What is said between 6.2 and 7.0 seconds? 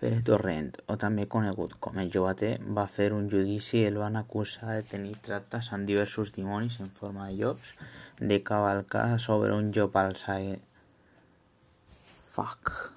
dimonis en